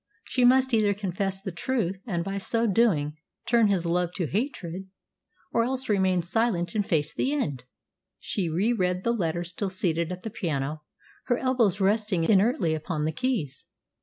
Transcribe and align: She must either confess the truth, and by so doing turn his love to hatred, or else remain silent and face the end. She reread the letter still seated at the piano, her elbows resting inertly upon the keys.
She 0.23 0.43
must 0.43 0.73
either 0.73 0.95
confess 0.95 1.39
the 1.43 1.51
truth, 1.51 2.01
and 2.07 2.23
by 2.23 2.39
so 2.39 2.65
doing 2.65 3.17
turn 3.45 3.67
his 3.67 3.85
love 3.85 4.11
to 4.15 4.25
hatred, 4.25 4.87
or 5.51 5.63
else 5.63 5.87
remain 5.89 6.23
silent 6.23 6.73
and 6.73 6.83
face 6.83 7.13
the 7.13 7.31
end. 7.33 7.65
She 8.17 8.49
reread 8.49 9.03
the 9.03 9.13
letter 9.13 9.43
still 9.43 9.69
seated 9.69 10.11
at 10.11 10.23
the 10.23 10.31
piano, 10.31 10.81
her 11.25 11.37
elbows 11.37 11.79
resting 11.79 12.23
inertly 12.23 12.73
upon 12.73 13.03
the 13.03 13.11
keys. 13.13 13.67